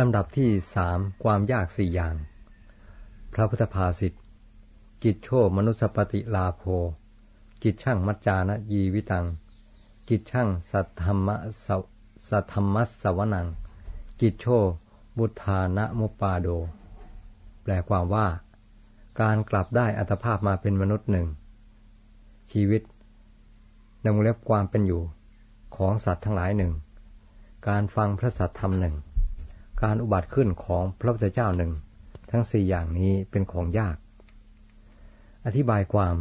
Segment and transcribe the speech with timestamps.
[0.00, 2.14] ลำดับที่สามความยากสี่อย่าง
[3.32, 4.12] พระพุทธภาษิต
[5.04, 6.62] กิจโชมนุสปติลาโภ
[7.62, 9.26] กิจช่างมัจจานะยีวิตัง
[10.08, 11.28] กิจช่างสัทธรรม
[12.28, 13.46] สัทธรรมัสวนัง
[14.20, 14.46] กิจโช
[15.18, 16.48] บุทานะมุปาโด
[17.62, 18.26] แปลความว่า
[19.20, 21.26] การกลับได้อัตภาพมาเป็นมนุษย์หนึ่ง
[22.50, 22.82] ชีวิต
[24.04, 25.02] นงเล็บความเป็นอยู่
[25.76, 26.72] ของสัตว์ทั้งหลายหนึ่ง
[27.68, 28.96] การฟังพระสัทธรรมหนึ่ง
[29.82, 31.72] การอุบัติขึ้นของพระพุทธเจ้าหนึ่ง
[32.30, 33.96] ทั้งสี่อย่างนี้เป็นของยาก
[35.46, 36.16] อธิบายความ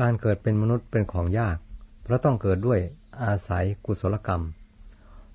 [0.00, 1.56] การเกิดเป็นมนุษย์เป็นของยาก
[2.02, 2.80] เพราะต้องเกิดด้วย
[3.22, 4.44] อาศัยกุศลกรรม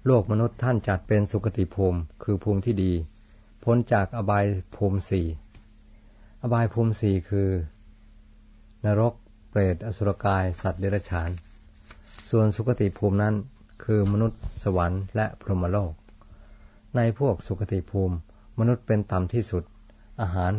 [0.05, 2.93] โลกมนุษย์ท่านจัดเป็นสุคติภูมิคือภูมิที่ดี
[3.63, 5.25] พ้นจากอบายภูมิสี่
[6.41, 7.49] อบายภูมิสี่คือ
[8.85, 9.13] นรก
[9.49, 11.29] เปรต อสุรกาย สัตว์เดรัจฉาน
[12.29, 13.35] ส่วนสุคติภูมินั้น
[13.85, 15.93] คือมนุษย์ สวรรค์และพรหมโลก
[16.95, 18.15] ในพวกสุคติภูมิ
[18.59, 19.63] มนุษย์เป็นต่ำที่สุด
[20.21, 20.53] อาหาร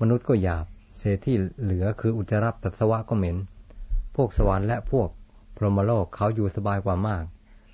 [0.00, 0.66] มนุษย์ก็หยาบ
[0.98, 3.36] เศษที่เหลือคืออุจจาระปัสสาวะก็เหม็น
[4.16, 5.08] พวกสวรรค์และพวก
[5.56, 7.24] พรหมโลกเขาอยู่สบายกว่ามาก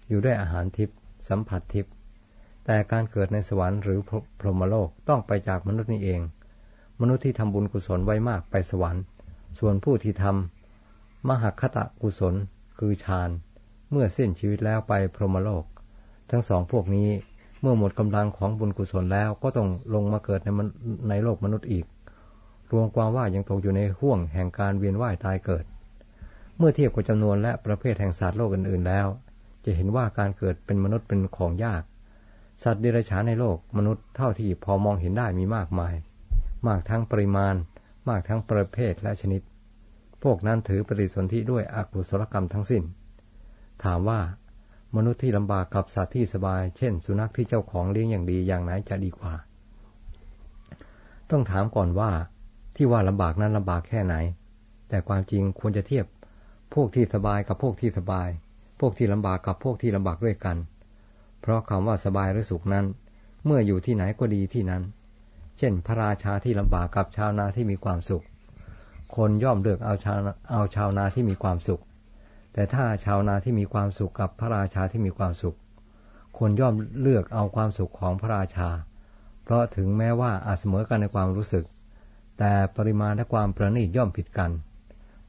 [0.08, 0.96] อยู่ด้วยอาหารทิพย์
[1.28, 1.92] สัมผัสทิพย์
[2.64, 3.98] แต่การเกิดในสวรรค์หรือ
[4.40, 6.20] พรหมโลกต้องไปจากมนุษย์นี่เอง
[7.00, 9.02] มนุษย์ที่ทำบุญกุศลไว้มากไปสวรรค์
[9.58, 12.34] ส่วนผู้ที่ทำมหคตะกุศล
[12.78, 13.30] คือฌาน
[13.90, 15.64] เมื่อสิ้นชีวิตแล้วไปพรหมโลก
[16.30, 17.08] ทั้งสองพวกนี้
[17.60, 20.48] เมื่อหมดกำลังของบุญกุศลแล้วก็ต้องลงมาเกิดใน
[21.08, 21.84] ในโลกมนุษย์อีก
[22.72, 25.64] รวมความว่ายังตกอยู่ในห่วงแห่งการเวียนว่ายตายเกิด
[26.58, 29.06] เมื่อเทียบกับจำนวนและประเภทแห่งสัตว์โลกอื่นๆแล้ว
[29.64, 31.82] จะเห็นว่าการเกิดเป็นมนุษย์เป็นของยาก
[32.62, 35.94] สัตว์เดรัจฉานในโลกมนุษย์เท่าที่พอมองเห็นได้มีมากมาย
[36.66, 37.54] มากทั้งปริมาณ
[38.08, 39.42] มากทั้งประเภทและชนิด
[40.22, 42.82] พวกนั้นถือปฏิสนธิด้วยอกุศลกรรมทั้งสิ้น
[43.84, 44.20] ถามว่า
[44.96, 49.34] มนุษย์ที่ลำบากกับสัตว์ที่สบาย เช่น สุนัขที่เจ้าของเลี้ยงอย่างดีอย่างไหนจะดีกว่า
[51.30, 52.10] ต้องถามก่อนว่า
[52.76, 54.14] ที่ว่าลำบากนั้นลำบากแค่ไหน
[54.88, 56.06] แต่ความจริงควรจะเทียบ
[56.74, 58.28] พวกที่สบายกับพวกที่สบาย
[58.80, 60.56] พวกที่ลำบากกับพวกที่ลำบากด้วยกัน
[61.40, 62.84] เพราะคำว่าสบายหรือสุขนั้น
[63.44, 64.82] เมื่ออยู่ที่ไหนก็ดีที่นั้น
[65.58, 68.24] เช่น พระราชาที่ลำบากกับชาวนาที่มีความสุข
[69.16, 70.18] คนย่อมเลือกเอาชาว
[70.52, 71.82] เอาชาวนาที่มีความสุข
[72.56, 75.56] แต่ถ้าชาวนาที่มีความสุขกับพระราชาที่มีความสุข
[76.38, 78.68] คนย่อมเลือกเอาความสุขของพระราชา
[79.42, 81.64] เพราะถึงแม้ว่าอาจเสมอกันในความรู้สึก
[82.38, 84.50] แต่ปริมาณและความประณีตย่อมผิดกัน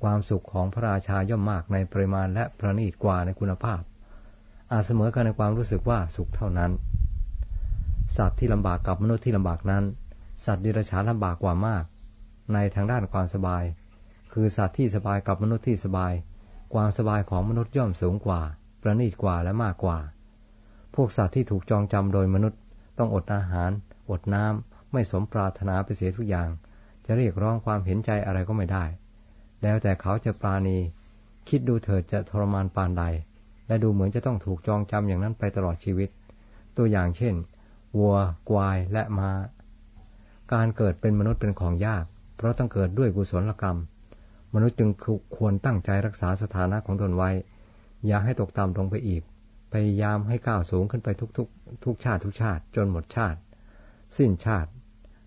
[0.03, 3.81] ความสุขของพระราชาย่อมมากในปริมาณและประณีตกว่าในคุณภาพ
[4.71, 6.71] อาจเสมอกันในความรู้สึกว่าสุขเท่านั้น
[8.17, 9.83] สัตว์ที่ลำบากกับมนุษย์ที่ลำบากนั้น
[10.45, 11.83] สัตว์ดิรัจฉานลำบากกว่ามาก
[12.53, 13.63] ในทางด้านความสบาย
[14.33, 16.13] คือสัตว์ที่สบายกับมนุษย์ที่สบาย
[16.73, 18.41] ความสบายของมนุษย์ย่อมสูงกว่า
[18.81, 19.97] ประณีตกว่าและมากกว่า
[20.95, 22.59] พวกสัตว์ที่ถูกจองจำโดยมนุษย์
[22.97, 23.71] ต้องอดอาหาร
[24.09, 26.49] อดน้ำไม่สมปรารถนาไปเสียทุกอย่าง
[27.05, 28.85] จะเรียกร้องความเห็นใจอะไรก็ไม่ได้
[29.63, 30.77] แล้วแต่เขาจะปราณี
[31.49, 33.03] คิดดูเถิดจะทรมานปานใด
[33.67, 36.09] และดูเหมือนจะต้องถูกจองจำอย่างนั้นไปตลอดชีวิต
[36.77, 37.35] ตัวอย่างเช่น
[37.97, 38.17] วัว
[38.49, 39.31] ควาย และมา้า
[40.53, 42.03] การเกิดเป็นมนุษย์เป็นของยาก
[42.35, 43.77] เพราะต้องเกิดด้วยกุศลกรรม
[44.53, 44.89] มนุษย์จึง
[45.35, 47.29] ควรตั้งใจรักษาสถานะของตนไว้
[48.07, 49.23] อย่าให้ตกต่ำลงไปอีก
[49.73, 51.47] พยายามให้ก้าวสูงขึ้นไปทุกๆุก
[51.85, 53.39] ทุกชาติทุกชาติ จนหมดชาติ
[54.17, 54.69] สิ้นชาติ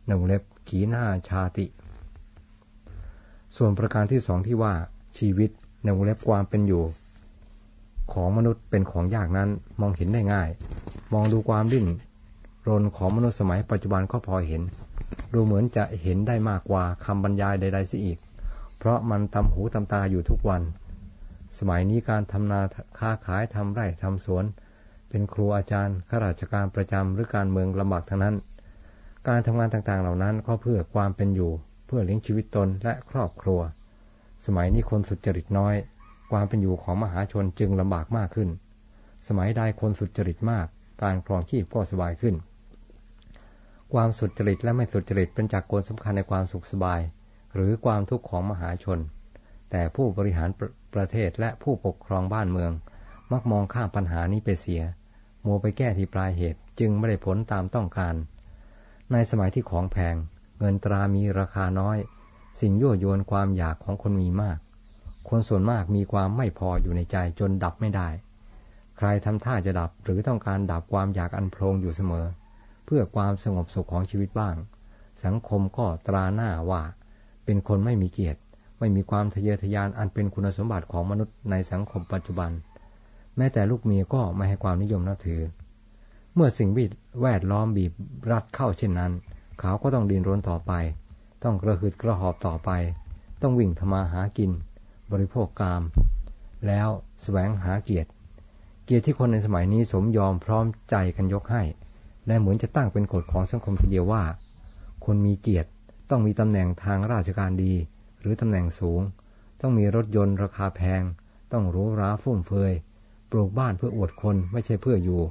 [0.07, 1.67] หนึ่งเล็บขีหน้าชาติ
[3.57, 4.73] ส่วนประการที่สองที่ว่า
[5.19, 5.51] ชีวิต
[5.83, 6.85] ในวงเล็บความเป็นอยู่
[8.13, 9.49] ของมนุษย์เป็นของยากนั้น
[9.81, 10.49] มองเห็นได้ง่าย
[11.13, 11.87] มองดูความดิ้น
[12.69, 14.63] รนของมนุษย์สมัยปัจจุบันก็พอเห็น
[15.33, 18.19] ดูเหมือนจะเห็นได้มากกว่าคำบรรยายใดๆเสียอีก
[18.83, 20.63] เพราะมันตำหูตำตาอยู่ทุกวัน
[21.59, 22.61] สมัยนี้การทำนา
[22.99, 24.45] ค้าขายทำไร่ทำสวน
[25.09, 28.37] เป็นครูอาจารย์ข้าราชการประจำหรือการเมืองลำบากทั้งนั้น
[29.29, 31.53] การทำงานต่างๆเหล่านั้นก็เพื่อความเป็นอยู่
[31.87, 33.61] เพื่อเลี้ยงชีวิตตนและครอบครัว
[34.47, 35.75] สมัยนี้คนสุจริตน้อย
[36.31, 38.49] ความเป็นอยู่ของมหาชนจึงลำบากมากขึ้น
[39.29, 40.67] สมัยใดคนสุจริตมาก
[41.03, 42.35] การครองชีพก็สบายขึ้น
[43.93, 47.01] ความสุจริตและไม่สุจริตเป็นจากกลสำคัญในความสุขสบาย
[47.55, 48.99] หรือความทุกข์ของมหาชน
[49.71, 52.73] แต่ผู้บริหารประประเทศและผู้ปกครองบ้านเมือง
[53.33, 54.83] มักมองข้ามปัญหานี้ไปเสีย
[55.45, 58.15] มัวไปแก้ที่ปลายเหตุจึงไม่ได้ผลตามต้องการ
[59.13, 60.17] ในสมัยที่ของแพง
[60.59, 61.99] เงินตรามีราคาน้อย
[62.61, 64.59] สิ่งยั่วยวนความอยากของคนมีมาก
[65.29, 68.09] คนส่วนมากมีความไม่พออยู่ในใจจนดับไม่ได้
[68.97, 72.27] ใครทำท่าจะดับหรือต้องการดับความอยากอันโพลงอยู่เสมอ
[72.85, 74.57] เพื่อความสงบสุขของชีวิตบ้าง
[75.25, 76.83] สังคมก็ตราหน้าว่า
[77.51, 78.41] เป็นคนไม่มีเกียรติ
[78.79, 82.51] ไม่มีความทะเยอทะยานอันเป็นคุณสมบัติของมนุษย์ในสังคมปัจจุบัน
[83.37, 85.41] แม้แต่ลูกเมียก็ไม่ให้ความนิยมนับถือ
[86.35, 86.85] เมื่อสิ่งวิ
[87.21, 87.93] แวดล้อมบีบ
[88.31, 89.13] รัดเข้าเช่นนั้น
[89.61, 90.73] เขาก็ต้องดินรนต่อไป
[91.45, 92.71] ต้องกระหืดกระหอบต่อไป
[93.43, 94.51] ต้องวิ่งทมาหากิน
[95.13, 95.83] บริโภคกาม
[96.67, 98.11] แล้วสแสวงหาเกียรติ
[98.85, 101.63] เกียรติที่คนในสมัยนี้สมยอมพร้อมใจกันยกให้
[102.27, 104.23] และเหมือนจะตั้งเป็นกฎของสังคมทีเดียวว่า
[105.05, 105.71] คนมีเกียรติ
[106.11, 107.75] ต้องมีตำแหน่งทางราชการดี
[108.21, 109.01] หรือตำแหน่งสูง
[109.61, 111.03] ต้องมีรถยนต์ราคาแพง
[111.53, 112.73] ต้องรู้ราฟุ่มเฟือย
[113.31, 115.23] ปลูกบ้านเพื่ออวดคนไม่ใช่เพื่ออยู่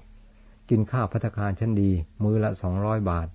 [0.69, 1.91] กินข้าวพัตคารชั้นดี
[2.23, 3.27] มือละสองร้อยบาท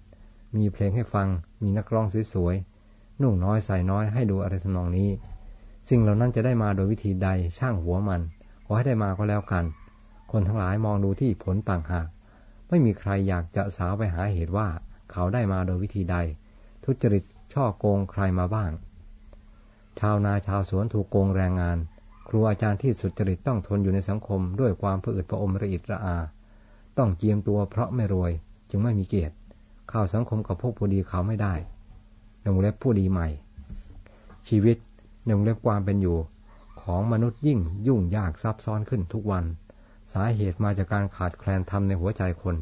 [0.56, 1.29] มีเพลงให้ฟัง
[1.62, 5.11] มีนักร้องสวยๆนุ่งน้อยใส่น้อยให้ดูอะไรทำนองนี้
[5.88, 8.20] สิ่งเหล่านั้นจะได้มาโดยวิธีใดช่างหัวมัน
[8.64, 9.64] ขอให้ได้มาก็แล้วกัน
[10.32, 12.06] คนทั้งหลายมองดูที่ผลต่างหาก
[12.69, 14.69] ไม่มีใครอยากจะสาวไปหาเหตุว่า
[15.12, 16.17] เขาได้มาโดยวิธีใด
[16.84, 18.70] ทุจริตช่อโกงใครมาบ้าง
[20.00, 21.78] ชาวนาชาวสวนถูกโกงแรงงาน
[22.28, 26.16] ครูอาจารย์ที่สุจริตต้องทนอยู่ในสังคม ด้วยความผืดประอมระอิดระอา
[26.98, 28.32] ต้องเจียมตัวเพราะไม่รวย
[28.70, 29.34] จึงไม่มีเกียรติ
[29.90, 31.54] เข้าสังคมกับพวกผู้ดีเขาไม่ได้
[32.42, 33.28] หนึ่งเล็บผู้ดีใหม่
[34.48, 34.76] ชีวิต
[35.26, 36.19] หนึ่งเล็บความเป็นอยู่
[36.82, 39.44] ของมนุษย์ยิ่งยุ่งยากซับซ้อนขึ้นทุกวัน
[40.12, 42.56] สาเหตุมาจากการขาดแคลนธรรมในหัวใจคน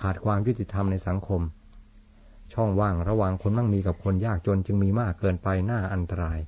[0.00, 1.40] ขาดความยุติธรรมในสังคม
[2.54, 6.38] ช่องว่างระหว่างคนมั่งมีกับคนยากจนจึงมีมากเกินไปหน้าอันตราย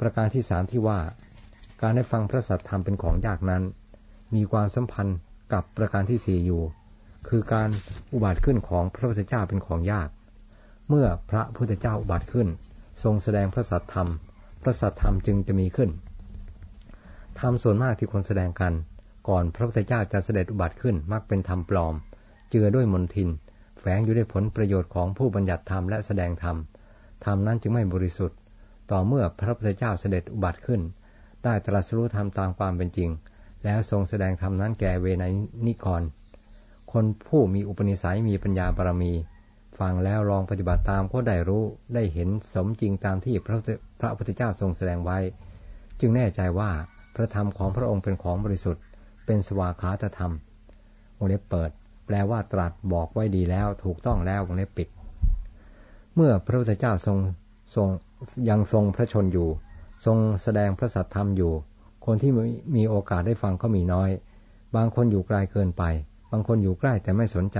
[0.00, 1.00] ประการที่สามที่ว่า
[1.82, 3.62] การได้ฟังพระสัทธรรมเป็นของยากนั้น
[4.34, 5.18] มีความสัมพันธ์
[5.52, 6.62] กับประการที่สี่อยู่
[7.28, 7.68] คือการ
[8.12, 10.08] อุบัติขึ้นของพระพุทธเจ้าเป็นของยาก
[10.88, 12.48] เมื่อพระพุทธเจ้าอุบัติขึ้น
[13.02, 14.08] ทรงแสดงพระสัทธรรม
[14.62, 15.90] พระสัทธรรมจึงจะมีขึ้น
[17.40, 18.72] ธรรมส่วนมากที่คนแสดงกัน
[19.28, 21.94] ก่อนพระพุทธเจ้าจะเสด็จอุบัติขึ้นมักเป็นธรรมปลอม
[22.50, 23.28] เจือด้วยมนทิน
[23.86, 26.56] ฝงอยู่ด้วยผลประโยชน์ของผู้บัญญัติธรรมและแสดงธรรม
[27.24, 28.38] ธรรมนั้นจึงไม่บริสุทธิ์
[28.90, 30.80] ต่อเมื่อพระพุทธเจ้าเสด็จอุบัติขึ้น
[31.44, 33.10] ได้ตรัสรู้ธรรมตามความเป็นจริง
[33.64, 35.24] แล้วทรงแสดงธรรมนั้นแก่เวน
[35.66, 36.02] นิกร
[36.92, 39.12] คนผู้มีอุปนิสัยมีปัญญาบารมี
[39.78, 43.58] ฟังแล้วลองปฏิบัติตามก็ได้รู้ได้เห็นสมจริงตามที่พระ
[44.00, 45.18] พระพุทธเจ้าทรงแสดงไว้
[46.00, 46.70] จึงแน่ใจว่า
[47.14, 48.82] พระธรรมของพระองค์เป็นของบริสุทธิ์
[49.26, 50.32] เป็นสวากขาตธรรม
[51.18, 51.70] วงเล็บเปิด
[52.06, 54.88] แปลว่าตรัสบอกไว้ดีแล้ว ถูกต้องแล้ววงเล็บปิด
[56.14, 57.18] เมื่อพระพุทธเจ้าทรง
[57.74, 57.88] ทรง
[58.48, 59.48] ยังทรงพระชนอยู่
[60.04, 61.52] ทรงแสดงพระสัทธรรมอยู่
[62.06, 62.32] คนที่
[62.76, 64.10] มีโอกาสได้ฟังก็มีน้อย
[64.76, 65.82] บางคนอยู่ไกลเกินไป
[66.30, 67.58] บางคนอยู่ใกล้แต่ไม่สนใจ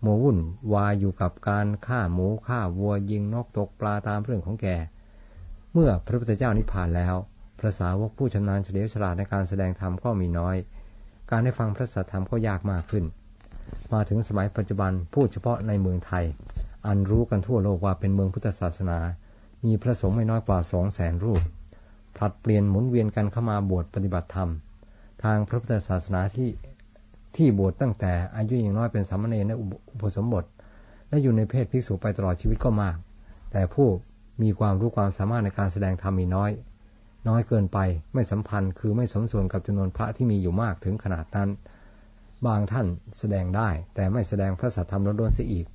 [0.00, 0.38] โมวุ่น
[0.74, 4.66] วายอยู่กับการฆ่าหมูฆ่าวัวยิงนกตกปลาตามเรื่องของแก
[5.72, 7.14] เมื่อพระพุทธเจ้านิพพานแล้ว
[7.58, 10.56] พระสาวกผู้ชำนาญเฉลียวฉลาดในการแสดงธรรมก็มีน้อย
[11.30, 13.04] การได้ฟังพระสัทธรรมก็ยากมากขึ้น
[13.92, 16.24] มาถึงสมัยปัจจุบันพูดเฉพาะในเมืองไทย
[16.86, 18.98] อันรู้กันทั่วโลกว่าเป็นเมืองพุทธศาสนา
[19.64, 21.42] มีพระสงฆ์ไม่น้อยกว่าสองแสนรูป
[22.16, 24.50] ผลัดเปลี่ยนหมุนเวียนกันเข้ามาบวชปฏิบัติธรรม
[25.22, 26.50] ทางพระพุทธศาสนาที่
[27.36, 29.52] ที่บวชตั้งแต่อายุยังน้อยเป็นสามเณรใน
[29.92, 30.44] อุปสมบท
[31.08, 32.96] และอยู่ในเพศภิกษุไปตลอดชีวิตก็มาก
[33.52, 33.88] แต่ผู้
[34.42, 36.50] มีความรู้ความสามารถในการแสดงธรรมมีน้อย
[37.28, 37.78] น้อยเกินไป
[38.14, 41.48] ไม่สัมพันธ์คือไม่สมส่วนกับจำนวนพระที่มีอยู่มากถึงขนาดนั้น
[42.46, 42.86] บางท่าน
[43.18, 45.66] แสดงได้ แต่ไม่แสดงพระสัทธรรมล้วนๆเสียอีก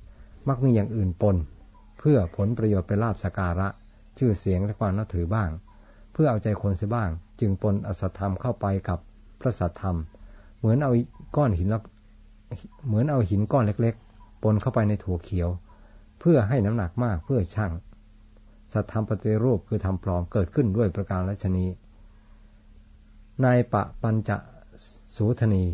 [0.48, 1.36] มักมีอย่างอื่นปน
[1.98, 3.68] เพื่อผลประโยชน์เป็นลาบสการะ
[4.18, 5.50] ชื่อเสียงและความนับถือบ้าง
[6.12, 8.98] เพื่อเอาใจคนเสียบ้าง จึงปนอสัตธรรมเข้าไปกับ
[9.40, 9.96] พระสัตธรรม
[10.58, 10.92] เหมือนเอา
[11.36, 11.68] ก้อนหิน
[12.86, 15.48] เหมือนเอาหินก้อนเล็กๆ ปนเข้าไปในถั่วเขียว
[16.20, 17.72] เพื่อให้น้ำหนักมากเพื่อช่าง
[18.72, 21.66] สัตธรรมปฏิรูปคือทำปลอมเกิดขึ้นด้วยประการละชนี
[23.44, 24.30] นายปะปัญจ
[25.14, 25.64] สูทนี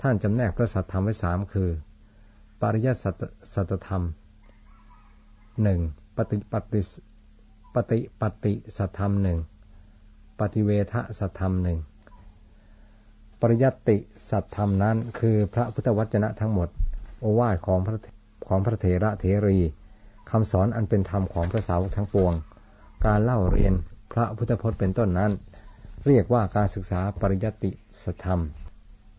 [0.00, 1.70] ท่านจำแนกพระสัตธรรมไว้สามคือ
[2.60, 3.00] ปริยัติ
[3.54, 4.02] สัตธรรม
[5.62, 5.80] หนึ่ง
[6.16, 6.80] ปฏิปฏิ
[7.74, 9.38] ปฏิปฏิสัทธรรมหนึ่ง
[10.40, 11.78] ปฏิเวทสัทธรรมหนึ่ง
[13.40, 13.96] ปริยัติ
[14.30, 16.68] สัทธรรมนั้นคือพระพุทธวจนะทั้งหมด
[17.20, 17.98] โอวาทของพระ
[18.48, 19.58] ของพระเถระเถรี
[20.30, 22.32] คำสอนอันเป็นธรรมของพระสาวกทั้งปวง
[23.06, 23.74] การเล่าเรียน
[24.12, 25.32] พระพุทธพจน์เป็นต้นนั้น
[26.06, 27.70] เรียกว่าการศึกษาปริยัติ
[28.02, 28.40] สัทธรรม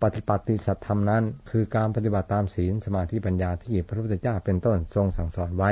[0.03, 5.71] ปฏิปัติสัทธรรมนั้น คือการปฏิบัติตามศีลสมาธิปัญญาที่พระพุทธเจ้าเป็นต้นทรงสั่งสอนไว้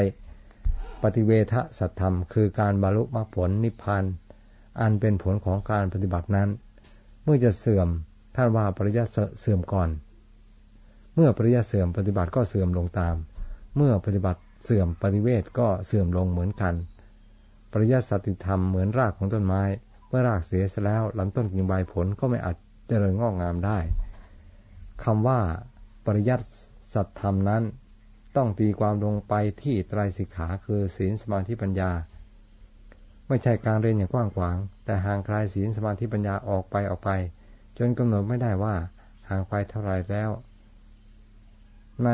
[1.04, 4.04] ปฏิเวทสัตธรรม คือการบรรลุมรรคผลนิพพาน
[4.80, 6.50] อันเป็นผลของการปฏิบัตินั้น
[7.24, 7.88] เมื่อจะเสื่อม
[8.36, 9.90] ท่านว่าปริยัติเสื่อมก่อน
[11.16, 13.16] เมื่อปริยัติเสื่อมปฏิบัติก็เสื่อมลงตาม
[13.78, 16.74] เมื่อปฏิบัติเสื่อมปฏิเวทก็เสื่อมลงเหมือนกัน
[17.72, 19.62] ปริยัติสติธรรมเหมือนรากของต้นไม้
[20.10, 22.56] เมื่อรากเสียแล้วลำต้นกิ่งใบผลก็ไม่อาจ
[22.88, 23.78] เจริญงอกงามได้
[25.04, 25.40] คำว่า
[26.06, 26.46] ปริยัติ
[26.94, 27.64] สัตธรรมนั้น
[28.36, 31.92] ต้องตีความลงไปที่ไตรสิกขาคือศีลสมาธิปัญญา
[33.28, 37.10] ไม่ใช่การเรียนอย่างกว้างขวาง แต่ห่างไกลศีลสมาธิปัญญาออกไปออกไป
[37.78, 38.76] จนกำหนดไม่ได้ว่า
[39.30, 40.30] ห่างไปเท่าไรแล้ว
[42.04, 42.10] ใน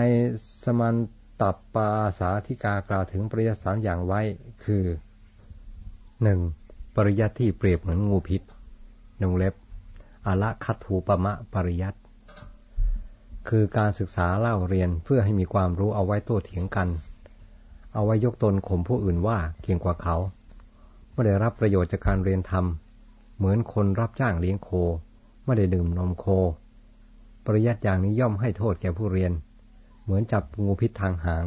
[0.63, 0.95] สมัน
[1.41, 1.89] ตับปา
[2.19, 4.21] สาธิกากล่าวถึงปริยัติสามอย่างไว้
[4.63, 4.83] คือ
[6.23, 6.39] หนึ่ง
[6.95, 8.41] ปริยัติที่เปรียบเหมือนงูพิษ
[9.21, 9.53] นงเล็บ
[10.25, 11.99] อละคัตถูปมะปริยัติ
[13.49, 16.89] คือการศึกษาเล่าเรียนเพื่อให้มีความรู้เอาไว้โต้เถียงกัน
[17.93, 20.15] เอาไว้ยกตนข่มผู้อื่นว่าเก่งกว่าเขา
[21.11, 22.65] ไม่ได้รับประโยชน์จากการเรียนธรรม
[23.37, 24.69] เหมือนคนรับจ้างเลี้ยงโค
[25.45, 26.25] ไม่ได้ดื่มนมโค
[27.45, 29.31] ปริยัติอย่างนี้ย่อมให้โทษแก่ผู้เรียน
[30.03, 31.43] เหมือนจับงูพิษทางหาง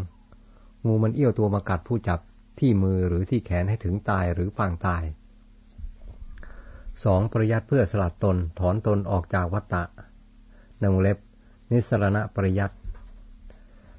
[0.87, 2.21] งูมันเอี้ยวตัวมากัดผู้จับ
[2.59, 5.05] ที่มือหรือที่แขนให้ถึงตายหรือปางตาย
[7.05, 9.85] สองปริยัติเพื่อสลัดตนถอนตนออกจากวัตตะ
[10.83, 11.19] นงเล็บ
[11.73, 12.77] นิสรณะปริยัติ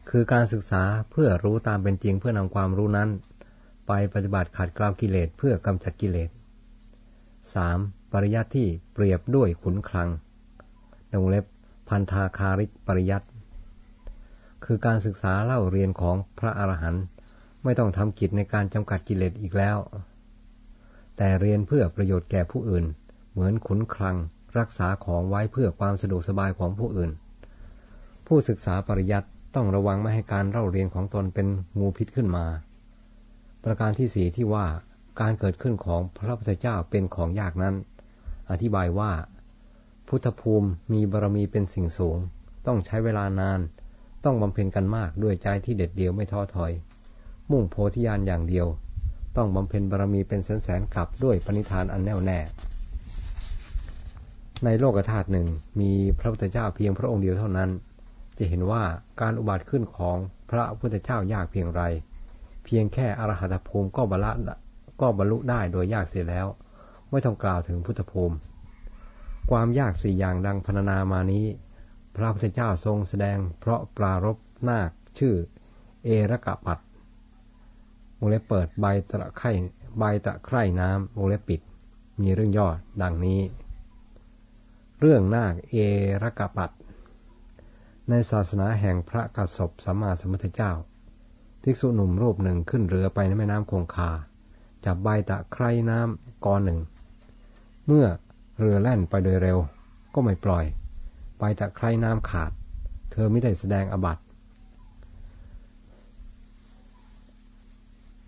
[0.09, 3.09] คือการศึกษาเพื่อรู้ตามเป็นจริงเพื่อนำความรู้นั้น
[3.87, 6.29] ไปปฏิบัติขัดเกลากิเลสเพื่อกำจัดกิเลส
[7.53, 7.77] สาม
[8.13, 10.09] ปริยัติที่เปรียบด้วยขุนคลัง
[11.11, 11.45] นงเล็บ
[11.89, 13.27] พันธาคาริกปริยัติ
[14.65, 17.03] คือการศึกษาเล่าเรียนของพระอรหันต์
[17.63, 19.77] ไม่ต้องทำกิจในการจำกัดกิเลสอีกแล้ว
[21.17, 22.85] แต่เรียนเพื่อประโยชน์แก่ผู้อื่น
[23.31, 24.15] เหมือนขุนคลัง
[24.57, 27.11] รักษาของไว้เพื่อความสะดวกสบายของผู้อื่น
[28.31, 31.47] ผู้ศึกษาปริยัติต้องระวังไม่ให้การเล่าเรียนของตนเป็น
[31.79, 32.45] งูพิษขึ้นมา
[33.63, 34.65] ประการที่สี่ที่ว่า
[35.21, 37.75] การเกิดขึ้นของพระพุทธเจ้าเป็นของยากนั้น
[38.51, 39.11] อธิบายว่า
[40.07, 42.17] พุทธภูมิมีบารมีเป็นสิ่งสูง
[42.67, 43.59] ต้องใช้เวลานาน
[44.23, 46.71] ต้องบำเพ็ญกันมากด้วยใจที่เด็ดเดียวไม่ท้อถอย
[47.51, 48.67] มุ่งโพธิญาณอย่างเดียว
[49.37, 52.39] ต้องบำเพ็ญบารมีเป็นแสนแสนกับด้วยปณิธานอันแน่วแน่
[54.65, 55.47] ในโลกธาตุหนึ่ง
[55.79, 57.71] มีพระพุทธเจ้าเพียงพระองค์เดียวเท่านั้น
[58.39, 58.83] จะเห็นว่า
[59.21, 60.17] การอุบัติขึ้นของ
[60.49, 61.81] พระพุทธเจ้ายากเพียงไร
[62.63, 64.53] เพียงแค่อรหัตภูมิก็บรรลุ
[65.01, 66.47] ก็บรรลุได้โดยยากเสียแล้ว
[67.09, 68.35] ไม่ต้องกล่าวถึงพุทธภูมิ
[69.49, 71.45] ความยากสี่อย่างดังพรรณนามานี้
[72.15, 74.37] พระพุทธเจ้าทรงแสดง เพราะปรารบ
[74.69, 75.35] นาคชื่อ
[76.05, 76.79] เอรกะปัต
[78.17, 79.51] วงเล็บเปิดใบตะไคร่
[79.97, 81.61] ใบตะไคร่น้ำวงเล็บปิด
[82.21, 82.67] มีเรื่องย่อ
[83.01, 83.41] ดังนี้
[84.99, 85.75] เรื่องนาคเอ
[86.23, 86.69] รกปัต
[88.09, 90.71] ในศาสนาแห่งพระกัสสปสัมมาสัมพุทธเจ้า
[91.61, 94.11] ภิกษุหนุ่มรูปหนึ่งขึ้นเรือไปในแม่น้ำคงคา
[94.85, 96.79] จับใบตะไคร่น้ำกอหนึ่ง
[97.85, 98.05] เมื่อ
[98.59, 99.57] เรือแล่นไปโดยเร็ว
[100.13, 100.65] ก็ไม่ปล่อย
[101.37, 102.51] ใบตะไคร่น้ำขาด
[103.11, 104.23] เธอไม่ได้แสดงอบัติ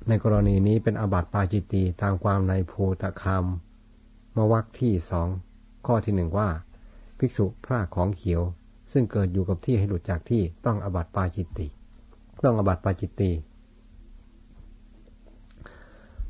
[0.08, 3.46] ในกรณีนี้เป็นอบัติปาจิตตีตามความในภูตะคาม
[4.36, 5.28] มวักที่สอง
[5.86, 6.50] ข้อที่หนึ่งว่า
[7.18, 8.44] ภิกษุพระของเขียว
[8.92, 11.68] ซึ่งเกิดอยู่กับที่ให้หลุดจากที่ต้องอบัติปาจิตติ
[12.44, 13.32] ต้องอบัติปาจิตตี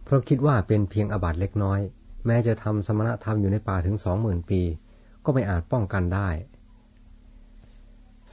[0.03, 1.79] เพราะคิดว่าเป็นเพียงอบัติเล็กน้อย
[2.25, 4.61] แม้จะทำสมณธรรมอยู่ในป่าถึงสองหมื่นปี
[5.25, 6.29] ก็ไม่อาจป้องกันได้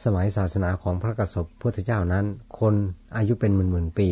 [0.04, 2.24] สมัยศาสนาของพระกสบพุทธเจ้านั้น
[2.58, 2.74] คน
[3.16, 4.08] อายุเป็นหมื่นหมื่นปี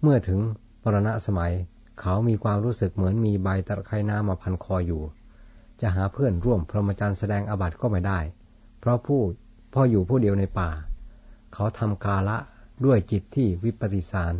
[0.00, 0.38] เมื่อถึง
[0.82, 1.52] ปรณะสมัย
[2.00, 5.02] เขามีความรู้สึกเหมือนมีใบตะไคร่น้ำมาพันคออยู่
[5.82, 8.18] จะหาเพื่อนร่วมพรหมจรรย์แสดงอบัติก็ไม่ได้
[8.80, 9.20] เพราะผู้
[9.72, 10.70] พ่ออยู่ผู้เดียวในป่า
[11.54, 12.38] เขาทำกาละ
[12.84, 14.34] ด้วยจิตที่วิปฏิสาร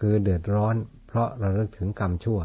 [0.00, 0.76] คือเดือดร้อน
[1.06, 2.40] เพราะระลึกถึงกรรมชั่ว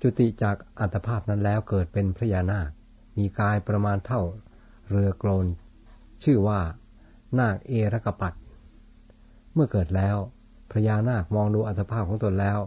[0.00, 2.68] จุติจากอัตภาพนั้นแล้วเกิดเป็นพระยานาค
[3.16, 4.22] มีกายประมาณเท่า
[4.90, 5.46] เรือโกลน
[6.22, 6.60] ชื่อว่า
[7.38, 8.34] นาคเอรกปัต
[9.54, 10.16] เมื่อเกิดแล้ว
[10.70, 12.58] พระยานาคมองดูอัตภาพของตนแล้ว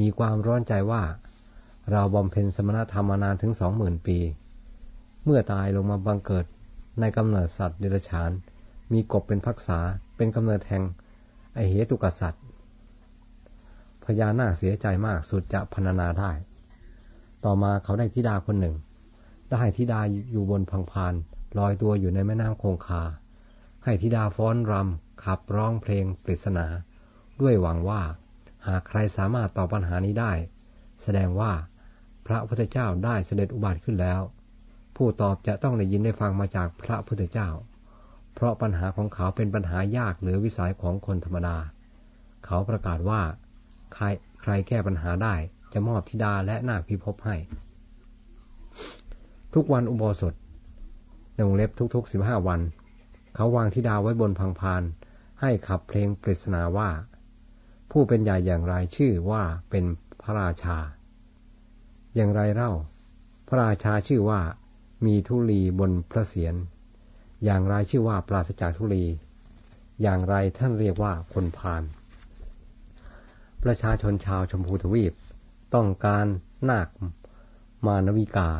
[0.00, 1.02] มีความร้อนใจว่า
[1.92, 4.18] เราบำเพ็ญสมณธรรมมานานถึงสองหมื่นปี
[5.24, 6.44] เมื่อตายลงมาบังเกิด
[7.00, 8.30] ในกำเนิดสัตว์เดรัจฉาน
[8.92, 9.78] มีกบเป็นพักษา
[10.16, 10.82] เป็นกำเนิดแห่ง
[11.54, 12.42] ไอเหตุกษัตริย์
[14.04, 16.30] พญานาคเสียใจมากสุดจะพรรณนาได้
[17.44, 18.74] ต่อมาเขาได้ธิดาคนหนึ่ง
[19.52, 20.00] ได้ธิดา
[20.32, 21.14] อยู่บนพังพาน
[21.58, 23.02] ลอยตัวอยู่ในแม่น้ำคงคา
[23.84, 26.66] ให้ธิดาฟ้อนรำขับร้องเพลงปริศนา
[27.40, 28.02] ด้วยหวังว่า
[28.66, 30.32] หากใครสามารถตอบปัญหานี้ได้
[31.02, 31.52] แสดงว่า
[32.26, 34.20] พระพุทธเจ้าได้เสด็จอุบัติขึ้นแล้ว
[34.96, 37.48] ผู้ตอบจะต้องได้ยินได้ฟังมาจากพระพุทธเจ้า
[38.34, 41.56] เพราะปัญหาของเขาเป็นปัญหายากเหลือวิสัยของคนธรรมดา
[42.44, 43.22] เขาประกาศว่า
[43.94, 44.04] ใคร
[44.42, 45.34] ใครแก้ปัญหาได้
[45.72, 47.36] จะมอบธิดาและนาคพิภพให้
[49.54, 50.34] ทุกวันอุโบสถ
[51.34, 52.60] ในวงเล็บทุกๆสิบห้าวัน
[53.34, 54.82] เขาวางธิดาไว้บนพังพาน
[55.40, 56.90] ให้ขับเพลงปริศนาว่า
[57.90, 59.84] ผู้เป็นใหญ่อย่างไรชื่อว่าเป็น
[60.22, 60.78] พระราชา
[62.16, 62.72] อย่างไรเล่า
[63.48, 64.40] พระราชาชื่อว่า
[65.06, 66.54] มีทุลีบนพระเศียร
[67.44, 69.04] อย่างไรชื่อว่าปราศจากทุลี
[70.02, 71.82] อย่างไรท่านเรียกว่าคนพาน
[73.62, 75.12] ประชาชนชาวชมพูทวีป
[75.74, 76.26] ต้องการ
[76.70, 76.88] นาค
[77.86, 78.50] มานวิกา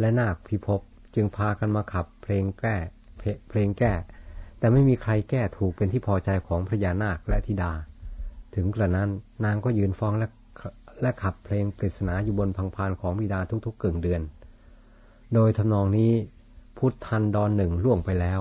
[0.00, 0.80] และนาคพิภพ
[1.14, 2.76] จึงพากันมาขับเพลงแก้
[3.48, 3.92] เพลงแก้
[4.58, 7.72] แต่ไม่มีใครแก้ถูกเป็นที่พอใจของพระยานาคและธิดา
[8.54, 9.10] ถึงกระนั้น
[9.44, 10.26] นางก็ยืนฟ้องและ
[11.00, 14.22] และขับเพลงปริศนาอยู่บนพังพานของบิดาทุกๆกึ่งเดือน
[15.34, 16.12] โดยทำนองนี้
[16.78, 18.40] พุทธันดรหนึ่งล่วงไปแล้ว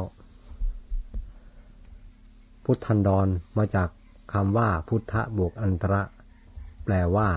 [2.65, 3.89] พุทธันดรมาจาก
[4.33, 6.01] คำว่าพุทธบวกอันตระ
[6.85, 7.29] แปลว่า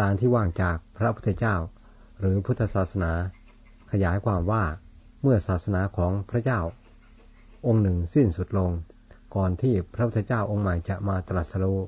[0.00, 1.56] การที่ว่างจากพระพุทธเจ้า
[2.20, 3.12] หรือพุทธศาสนา
[3.90, 4.64] ขยายความว่า
[5.22, 6.60] เมื่อศาสนาของพระเจ้า
[7.66, 8.70] องค์หนึ่งสิ้นสุดลง
[9.34, 11.80] ก่อนที่พระพุทธเจ้าองค์ใหม่จะมาตรัสรู้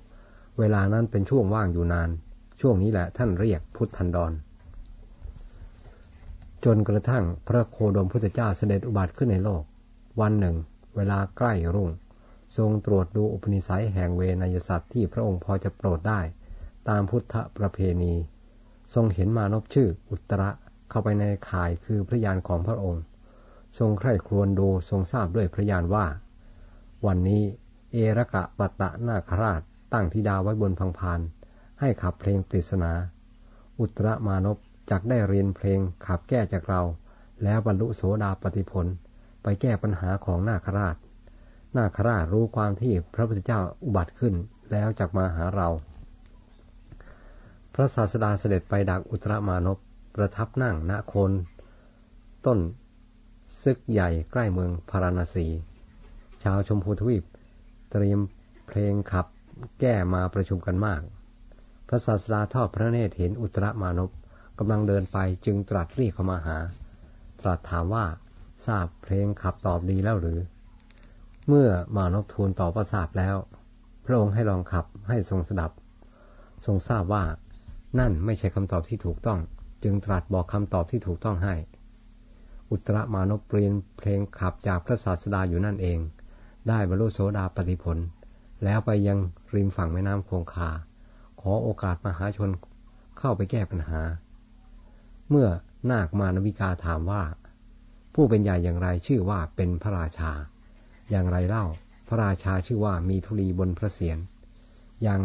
[0.59, 2.11] เวลานั้นเป็นช่วงว่างอยู่นาน
[2.61, 4.33] ช่วงนี้แหละท่านเรียกพุทธันดร
[6.65, 9.63] จนกระทั่งพระโคดมพุทธเจ้าเสด็จอุบัติขึ้นในโลก
[10.21, 10.57] วันหนึ่ง
[10.97, 11.91] เวลาใกล้รุ่ง
[12.57, 16.21] ทรงตรวจดูอุปนิสัยแห่งเวนยสัตว์ที่พระองค์พอจะโปรดได้
[16.89, 18.15] ตามพุทธประเพณี
[18.95, 20.51] ทรงเห็นมานพชื่ออุตระ
[20.91, 23.03] เข้าไปในข่ายคือพระยานของพระองค์
[23.79, 26.07] ทรงใคร่ครวญดูทรงทราบด้วยพระญาณว่า
[27.07, 27.43] วันนี้
[27.93, 29.61] เอรกะปัตตะนาคราช
[29.93, 31.21] ตั้งธิดาไว้บนพังพาน
[31.81, 32.93] ให้ขับเพลงปริศนา
[33.81, 34.59] อุตรมานพ
[34.91, 36.83] จักได้เรียนเพลงขับแก้จากเรา
[37.43, 38.87] แล้วบรรลุโสดาปฏิผล
[39.43, 40.97] ไปแก้ปัญหาของนาคราช
[41.77, 44.35] นาคราชรู้ความที่พระพุทธเจ้าอุบัติขึ้น
[44.73, 45.69] แล้วจักมาหาเรา
[47.75, 49.79] พระศาสดาเสด็จไปดักอุตรมานพ
[50.15, 51.33] ประทับนั่งณโคน
[52.47, 52.59] ต้น
[53.63, 55.47] ซึกใหญ่ใกล้เมืองพาราณสี
[56.43, 57.25] ชาวชมพูทวีป
[57.91, 58.21] เตรียม
[58.67, 59.27] เพลงขับ
[59.81, 61.03] แก้มาประชุมกันมาก
[61.89, 64.11] พระศาสดาทอดพระเนตรเห็นอุตรมานพ
[64.59, 66.59] กำลังเดินไปจึงตรัสเรียกเข้ามาหา
[67.41, 68.05] ตรัสถามว่า
[68.67, 70.39] ทราบเพลงขับตอบดีแล้วหรือ
[71.49, 73.37] เมื่อมานพทูลตอบว่าทราบแล้ว
[74.05, 75.73] พระองค์ให้ลองขับให้ทรงสดับ
[76.65, 77.25] ทรงทราบว่า
[77.99, 79.39] นั่นไม่ใช่คำตอบที่ถูกต้อง
[79.85, 81.55] จึงตรัสบอกคำตอบที่ถูกต้องให้
[82.71, 85.99] อุตรมานพเปลี่ยนเพลงขับจากพระศาสดาอยู่นั่นเอง
[86.69, 87.99] ได้บรรลุโสดาปฏิผล
[88.65, 89.19] แล้วไปยัง
[89.55, 90.71] ริมฝั่งแม่น้ำคงคา
[91.51, 92.51] อโอกาสมหาชน
[93.19, 94.01] เข้าไปแก้ปัญหา
[95.31, 95.49] เมื่อ
[95.91, 97.23] นาคมานวิกาถามว่า
[98.15, 100.33] ผู้เป็นใหญ่อย่างไรชื่อว่าเป็นพระราชา
[101.11, 101.65] อย่างไรเล่า
[102.09, 104.19] พระราชาชื่อว่ามีธุลีบนพระเศียร
[105.03, 105.21] อย่าง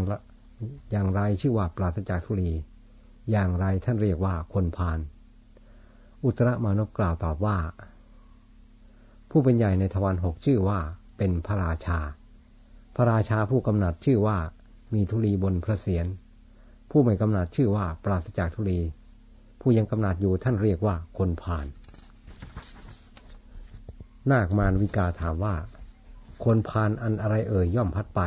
[0.91, 2.51] อย่างไรชื่อว่าปราศจากธุลี
[3.31, 4.99] อย่างไรท่านเรียกว่าคนพาล
[6.25, 7.57] อุตรมานพกล่าวตอบว่า
[9.29, 10.79] ผู้เป็นใหญ่ในทวารหกชื่อว่า
[11.17, 11.99] เป็นพระราชา
[12.95, 14.37] พระราชาผู้กำหนัดชื่อว่า
[14.93, 16.05] มีธุลีบนพระเศียร
[16.89, 18.79] ผู้ไม่กำหนัดชื่อว่าปราศจากธุลี
[19.61, 21.65] ผู้ยังกำหนัดอยู่ท่านเรียกว่าคนผ่าน
[24.31, 25.55] นาคมานวิกาถามว่า
[26.43, 28.21] คนพานอันอะไรเอ่ยย่อมพัดไป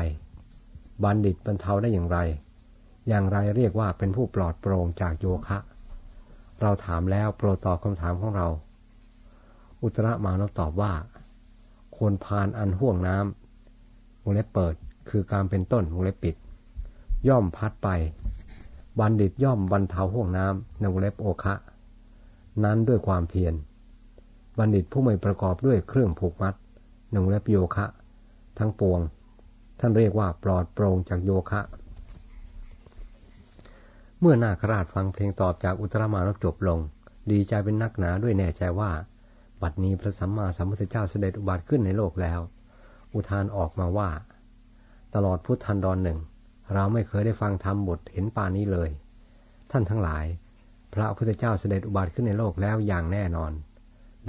[1.02, 2.18] บัณฑิตบรรเทาได้อย่างไร
[3.08, 5.58] อย่างไรเรียกว่าเป็นผู้ปลอดโปร่งจากโยคะ
[6.60, 8.48] เราถามแล้วโปรดตอบคำถามของเรา
[9.82, 10.92] อุตรมานพตอบว่า
[11.96, 14.74] ควรพานอันห่วงน้ำวงเล็บเปิด
[15.08, 16.34] คือการเป็นต้นวงเล็บปิด
[17.28, 17.88] ย่อมพัดไป
[18.98, 21.54] บัณฑิตย่อมบรรเทาห่วงน้ำในวงเล็บโอคะ
[22.64, 23.54] นั้นด้วยความเพียร
[24.58, 26.54] บัณฑิตผู้ไม่ประกอบด้วยเครื่องผูกมัด
[27.10, 27.86] ในวงเล็บโยคะ
[28.58, 29.00] ทั้งปวง
[29.80, 31.60] ท่านเรียกว่าปลอดโปร่งจากโยคะ
[34.20, 36.78] เมื่อนาคราชฟังเพลงตอบจากอุตรามานพจบลง
[37.30, 38.90] ดีใจเป็นนักหนาด้วยแน่ใจว่า
[39.62, 42.40] บัดนี้พระสัมมาสัมพุทธเจ้าเสด็จอุบัติขึ้นในโลกแล้ว
[43.14, 44.10] อุทานออกมาว่า
[45.14, 46.18] ตลอดพุทธันดรหนึ่ง
[46.72, 48.90] เราไม่เคยได้ฟังธรรมบทเห็นปานี้เลย
[49.70, 50.24] ท่านทั้งหลาย
[50.94, 53.52] พระพุทธเจ้าเสด็จอุบัติขึ้นในโลกแล้วอย่างแน่นอน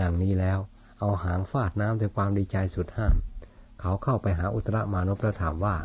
[0.01, 0.59] ดังนี้แล้ว
[0.99, 3.15] เอาหางฟาดน้ำด้วยความดีใจสุดห้าม
[3.81, 5.75] เขาเข้าไปหาอุตรมานพแล้วถามว่า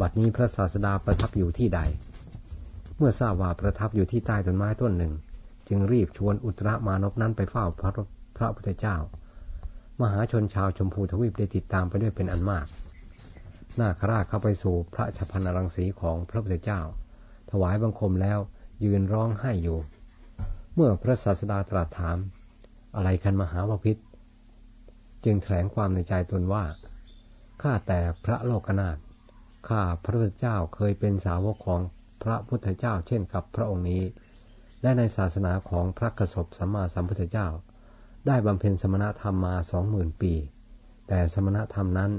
[0.00, 1.80] บัดนี้พระศาสดาประทับอยู่ที่ใด
[2.96, 5.12] เมื่อทราบว่าประทับอยู่ที่ใต้ต้นไม้ต้นหนึ่ง
[5.68, 7.90] จึงรีบชวนอุตรมานพนั้นไปเฝ้าพระ
[8.36, 8.96] พระพุทธเจ้า
[10.00, 12.66] มหาชนชาวชมพูทวีปได้ติดตามไปด้วยเป็นอันมาก
[13.80, 16.80] นาคราชเข้าไปสู่พระชพันรังสีของพระพุทธเจ้า
[17.50, 18.38] ถวายบังคมแล้ว
[18.84, 19.78] ยืนร้องไห้อยู่
[20.74, 22.18] เมื่อพระศาสดาตรัสถาม
[22.96, 23.96] อะไรคันมหาวพิษ
[25.24, 26.64] จึงแถลงความในใจตนว่า
[27.62, 28.96] ข้าแต่พระโลกนาถ
[29.68, 31.80] ข้าพระพุทธเจ้าเคยเป็นสาวกของ
[32.22, 34.02] พระพุทธเจ้าเช่นกับพระองค์นี้
[34.82, 37.48] และในศาสนาของพระกสบสัมมาสัมพุทธเจ้า
[38.26, 40.32] ได้บำเพ็ญสมณธรรมมาสองหมื่นปี
[41.08, 42.12] แต่สมณธรรมนั้น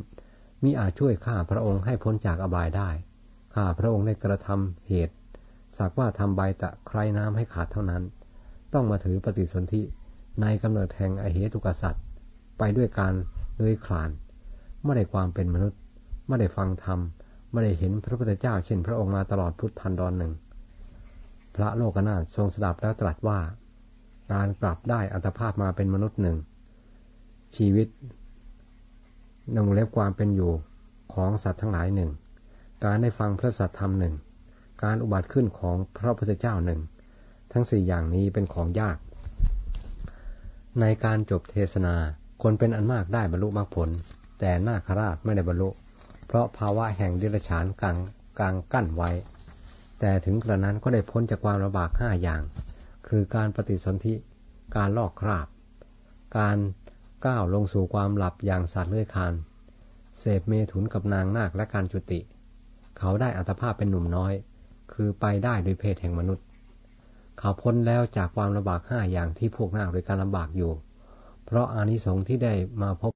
[0.64, 2.90] มิอาจช่วยข้าพระองค์ให้พ้นจากอบายได้
[3.56, 5.16] ข้าพระองค์ได้กระทำเหตุ
[5.78, 8.04] สักว่าทำใบตะใครน้ำให้ขาดเท่านั้น
[8.74, 9.82] ต้องมาถือปฏิสนธิ
[10.42, 12.04] ในกำเนิดแห่งอเหตุกษัตริย์
[12.58, 13.14] ไปด้วยการ
[13.56, 14.10] เลื้อยคลาน
[14.84, 15.80] ไม่ได้ความเป็นมนุษย์
[16.28, 17.00] ไม่ได้ฟังธรรม
[17.52, 20.34] ไม่ได้เห็นพระพุทธเจ้าเช่นพระองค์มาตลอดพุทธันดรหนึ่ง
[21.56, 23.40] พระโลกนาถทรงสดับแล้วตรัสว่า
[24.34, 26.38] การกลับได้อัตภาพมาเป็นมนุษย์หนึ่ง
[27.56, 27.88] ชีวิต
[29.56, 30.54] นึ่งเล็บความเป็นอยู่
[31.14, 32.12] ของสัตว์ทั้งหลายหนึ่ง
[32.84, 34.16] การได้ฟังพระสัทธรรมหนึ่ง
[34.84, 36.80] การอุบัติขึ้นของพระพุทธเจ้าหนึ่ง
[37.52, 38.98] ทั้งสี่อย่างนี้เป็นของยาก
[40.80, 41.96] ในการจบเทศนา
[42.44, 43.90] คนเป็นอันมากได้บรรลุมรรคผล
[44.40, 45.70] แต่นาคราชไม่ได้บรรลุ
[46.28, 47.98] เพราะภาวะแห่งดิรฉานกลาง
[48.40, 49.12] กลางกั้นไว้
[50.00, 52.42] แต่ถึงกระนั้นก็ได้พ้นจากความลำบากห้าอย่าง
[53.08, 54.16] คือการปฏิสนธิ
[54.76, 55.48] การลอกคราบ
[56.38, 56.58] การ
[57.26, 59.34] ก้าวลงสู่ความหลับอย่างสัตว์เลื้อยคาน
[60.20, 62.20] เสพเมถุนกับนางนาคและการจุติ
[62.98, 64.34] เขาได้อัตภาพเป็นหนุ่มน้อย
[64.94, 66.46] คือไปได้โดยเพศแห่งมนุษย์
[67.40, 70.72] เขาพ้นแล้วจากความลำบากห้าอย่างที่พวกนาคโดยการลำบากอยู่
[71.46, 73.14] เพราะอานิสงส์ที่ได้มาพบ